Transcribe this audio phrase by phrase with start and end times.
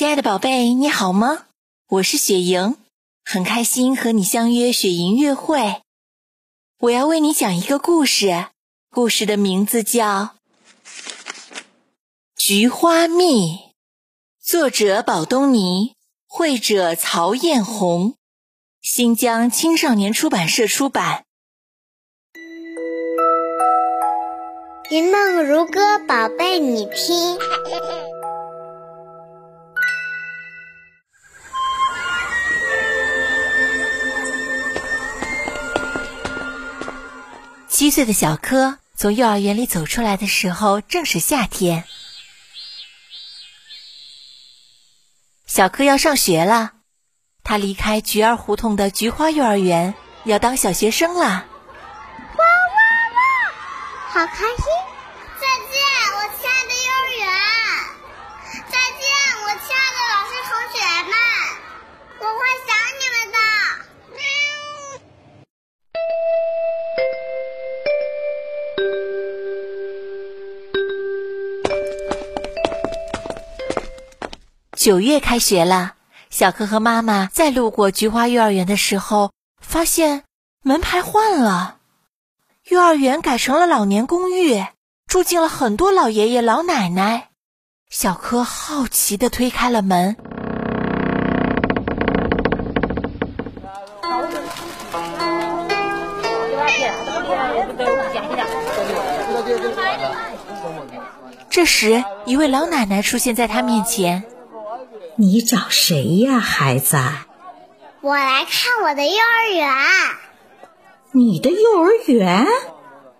[0.00, 1.44] 亲爱的宝贝，你好吗？
[1.86, 2.78] 我是雪莹，
[3.22, 5.82] 很开心和你相约雪莹乐会。
[6.78, 8.46] 我要为你讲一个故事，
[8.90, 10.06] 故事的名字叫
[12.34, 13.56] 《菊花蜜》，
[14.42, 15.92] 作者宝东尼，
[16.26, 18.14] 绘者曹艳红，
[18.80, 21.26] 新疆青少年出版社出版。
[24.90, 27.38] 云梦如歌，宝贝，你听。
[37.80, 41.84] 七岁的小柯从幼儿园里走出来的时候，正是夏天。
[45.46, 46.72] 小柯要上学了，
[47.42, 49.94] 他离开菊儿胡同的菊花幼儿园，
[50.24, 51.22] 要当小学生了。
[51.22, 52.80] 哇哇
[53.16, 53.22] 哇！
[54.10, 54.64] 好开心！
[55.40, 55.80] 再见，
[56.16, 57.24] 我亲爱的幼儿园！
[58.68, 59.08] 再见，
[59.40, 60.76] 我亲爱的老师同学
[61.08, 61.14] 们！
[62.18, 62.76] 我会想
[74.80, 75.92] 九月开学了，
[76.30, 80.22] 小柯和妈妈在路过菊花幼儿园的时候，发现
[80.62, 81.76] 门牌换了，
[82.66, 84.64] 幼儿园改成了老年公寓，
[85.06, 87.28] 住进了很多老爷爷老奶奶。
[87.90, 90.16] 小柯好奇的推开了门，
[101.50, 104.24] 这时一位老奶奶出现在他面前。
[105.20, 106.96] 你找谁呀，孩子？
[108.00, 109.68] 我来看我的幼儿园。
[111.12, 112.46] 你的幼儿园？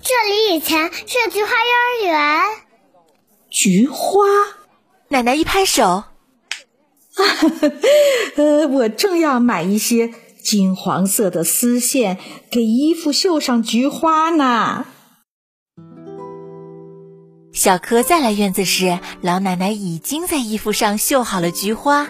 [0.00, 2.40] 这里以前是菊花幼儿园。
[3.50, 4.24] 菊花？
[5.08, 6.04] 奶奶一拍手。
[8.36, 12.18] 呃，我正要买一些金黄色的丝线，
[12.50, 14.86] 给衣服绣上菊花呢。
[17.62, 22.08] 小柯再来院子时，老奶奶已经在衣服上绣好了菊花。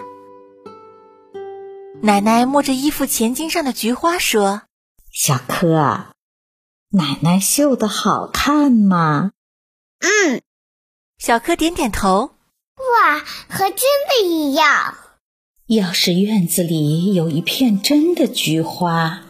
[2.00, 4.62] 奶奶摸着衣服前襟上的菊花说
[5.12, 6.06] ：“小柯，
[6.88, 9.32] 奶奶绣的好看吗
[10.00, 10.40] ？”“嗯。”
[11.20, 12.30] 小柯点点头。
[12.80, 13.18] “哇，
[13.50, 13.76] 和真
[14.08, 14.94] 的一样！”
[15.68, 19.20] 要是院子里有一片真的菊花，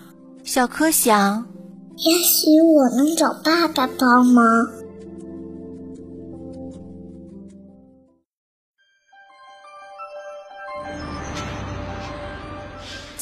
[0.45, 1.49] 小柯想，
[1.97, 4.45] 也许我能找爸爸帮忙。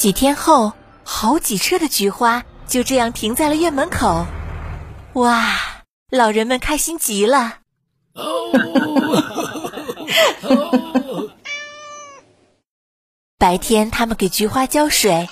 [0.00, 0.72] 几天后，
[1.04, 4.24] 好几车的菊花就这样停在了院门口。
[5.12, 5.54] 哇，
[6.08, 7.58] 老人们开心极了。
[13.36, 15.26] 白天，他们给菊花浇水；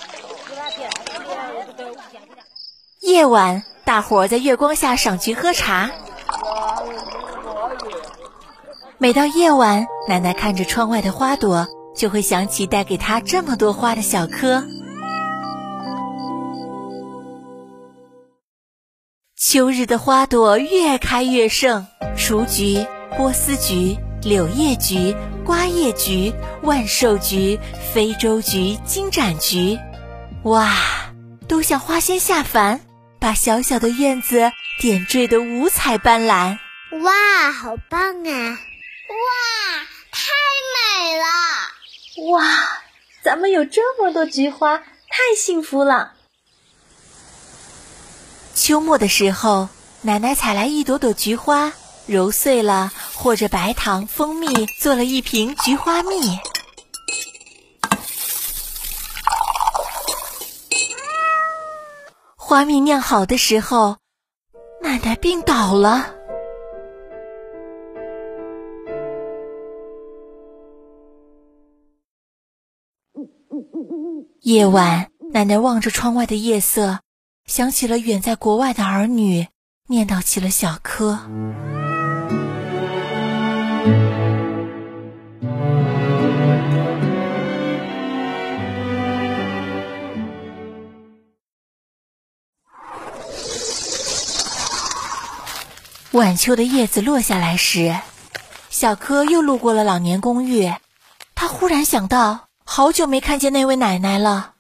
[3.01, 5.91] 夜晚，大伙儿在月光下赏菊喝茶。
[8.99, 11.67] 每到夜晚，奶奶看着窗外的花朵。
[11.99, 14.65] 就会想起带给他这么多花的小柯。
[19.37, 21.85] 秋日的花朵越开越盛，
[22.17, 26.33] 雏菊、波斯菊、柳叶菊、瓜叶菊、
[26.63, 27.59] 万寿菊、
[27.93, 29.77] 非洲菊、金盏菊，
[30.45, 30.77] 哇，
[31.49, 32.81] 都像花仙下凡，
[33.19, 36.59] 把小小的院子点缀的五彩斑斓。
[37.03, 38.59] 哇，好棒啊！
[39.09, 39.27] 哇，
[40.13, 40.31] 太
[40.75, 41.38] 美了！
[42.27, 42.43] 哇，
[43.23, 46.15] 咱们有这么多菊花，太幸福了！
[48.55, 49.69] 秋末的时候，
[50.03, 51.73] 奶奶采来一朵朵菊花，
[52.07, 56.39] 揉碎了，和着白糖、蜂蜜，做了一瓶菊花蜜。
[62.35, 63.97] 花蜜酿好的时候，
[64.83, 66.18] 奶奶病倒了。
[74.43, 77.01] 夜晚，奶奶望着窗外的夜色，
[77.47, 79.49] 想起了远在国外的儿女，
[79.89, 81.19] 念叨起了小柯。
[96.13, 97.99] 晚秋的叶子落下来时，
[98.71, 100.73] 小柯又路过了老年公寓，
[101.35, 102.48] 他忽然想到。
[102.71, 104.57] 好久没看见那位奶奶了。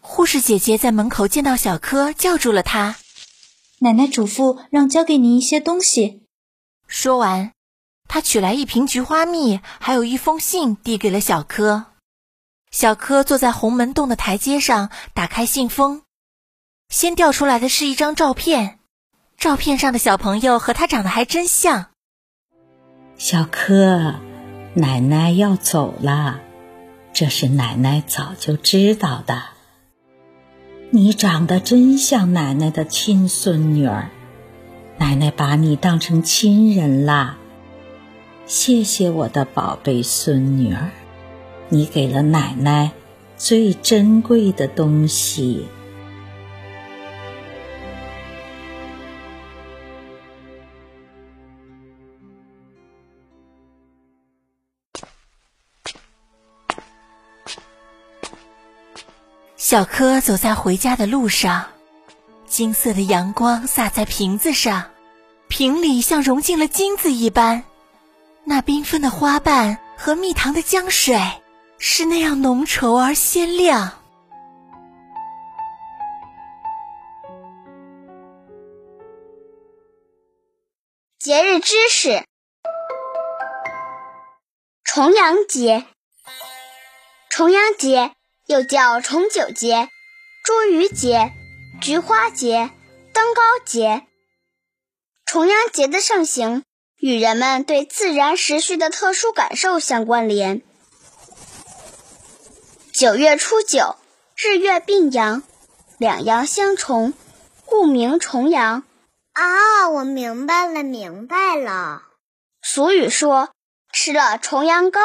[0.00, 2.94] 护士姐姐在门口见到小柯，叫住了他。
[3.80, 6.22] 奶奶嘱咐让交给您一些东西。
[6.86, 7.52] 说完，
[8.06, 11.86] 她取来一瓶菊花蜜，还有一封信，递给了小柯。
[12.70, 16.02] 小柯坐在红门洞的台阶上，打开信封，
[16.88, 18.78] 先掉出来的是一张照片。
[19.36, 21.91] 照片上的小朋友和他长得还真像。
[23.16, 24.14] 小柯，
[24.74, 26.40] 奶奶要走了，
[27.12, 29.42] 这是奶奶早就知道的。
[30.90, 34.10] 你长得真像奶奶的亲孙女儿，
[34.98, 37.38] 奶奶把你当成亲人啦。
[38.44, 40.90] 谢谢我的宝贝孙女儿，
[41.68, 42.90] 你给了奶奶
[43.36, 45.66] 最珍贵的东西。
[59.72, 61.64] 小柯走在回家的路上，
[62.44, 64.90] 金色的阳光洒在瓶子上，
[65.48, 67.64] 瓶里像融进了金子一般。
[68.44, 71.18] 那缤纷的花瓣和蜜糖的浆水
[71.78, 74.02] 是那样浓稠而鲜亮。
[81.18, 82.26] 节日知识：
[84.84, 85.86] 重阳节。
[87.30, 88.12] 重阳节。
[88.52, 89.88] 又叫重九节、
[90.44, 91.32] 茱萸节、
[91.80, 92.70] 菊花节、
[93.14, 94.06] 登高节。
[95.24, 96.62] 重阳节的盛行
[96.98, 100.60] 与人们对自然时序的特殊感受相关联。
[102.92, 103.96] 九月初九，
[104.36, 105.42] 日月并阳，
[105.96, 107.14] 两阳相重，
[107.64, 108.84] 故名重阳。
[109.32, 112.02] 啊，我明白了，明白了。
[112.60, 113.48] 俗语说
[113.90, 115.00] ：“吃了重阳糕，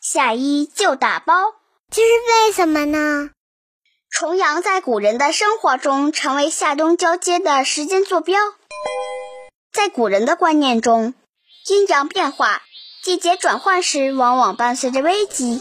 [0.00, 1.54] 下衣就打包。”
[1.94, 2.08] 这是
[2.46, 3.28] 为什么呢？
[4.08, 8.40] 重阳在古人的生活中成为夏冬交接的时间坐标。
[9.74, 11.12] 在古人的观念中，
[11.68, 12.62] 阴阳变化、
[13.02, 15.60] 季节转换时，往往伴随着危机，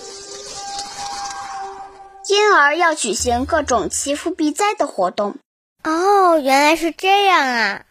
[2.29, 5.35] 因而要举行各种祈福避灾的活动。
[5.83, 7.85] 哦，原来是这样啊！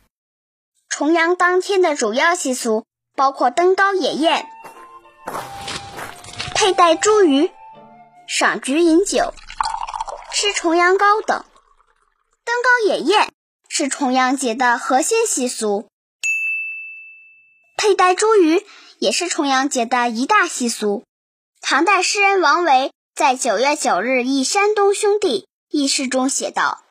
[0.88, 4.46] 重阳当天的主要习俗包括登高野宴、
[6.54, 7.50] 佩戴茱萸。
[8.32, 9.34] 赏菊饮酒、
[10.32, 11.44] 吃重阳糕等，
[12.44, 13.32] 登高野宴
[13.68, 15.88] 是重阳节的核心习俗。
[17.76, 18.64] 佩戴茱萸
[19.00, 21.02] 也是重阳节的一大习俗。
[21.60, 26.84] 唐代诗人王维在九月九日忆山东兄弟一诗中写道：“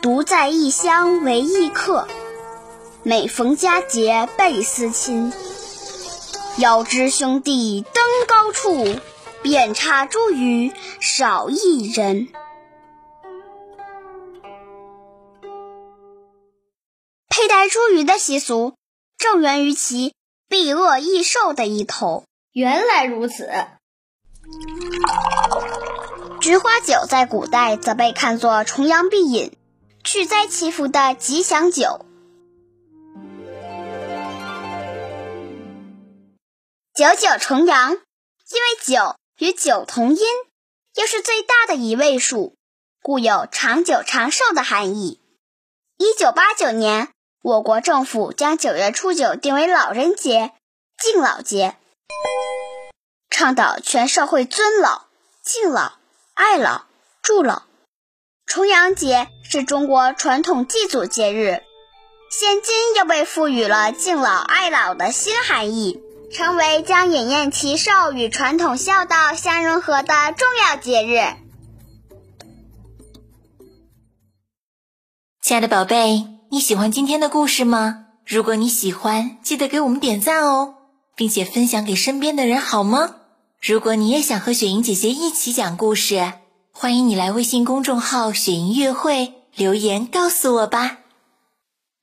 [0.00, 2.06] 独在异乡为异客，
[3.02, 5.32] 每逢佳节倍思亲。
[6.58, 8.96] 遥知兄弟登高处。”
[9.42, 12.28] 遍插茱萸少一人。
[17.28, 18.74] 佩戴茱萸的习俗，
[19.16, 20.14] 正源于其
[20.48, 22.24] 避恶益寿的一头。
[22.52, 23.48] 原来如此。
[26.40, 29.56] 菊花酒在古代则被看作重阳必饮、
[30.02, 32.04] 去灾祈福的吉祥酒。
[36.94, 38.00] 九九重阳，因为
[38.82, 39.14] 酒。
[39.38, 40.26] 与九同音，
[40.96, 42.56] 又是最大的一位数，
[43.00, 45.20] 故有长久长寿的含义。
[45.96, 50.50] 一九八九年，我国政府将九月初九定为老人节、
[51.00, 51.76] 敬老节，
[53.30, 55.04] 倡导全社会尊老、
[55.44, 55.92] 敬老、
[56.34, 56.86] 爱老、
[57.22, 57.62] 助老。
[58.44, 61.62] 重阳节是中国传统祭祖节日，
[62.32, 66.02] 现今又被赋予了敬老爱老的新含义。
[66.30, 71.20] 成为将饮宴祈寿与传统孝道相融合的重要节日。
[75.42, 78.04] 亲爱的宝贝，你喜欢今天的故事吗？
[78.26, 80.74] 如果你喜欢，记得给我们点赞哦，
[81.16, 83.14] 并且分享给身边的人，好吗？
[83.60, 86.34] 如果你也想和雪莹姐姐一起讲故事，
[86.70, 90.98] 欢迎你来微信公众号“雪莹月会”留言告诉我吧。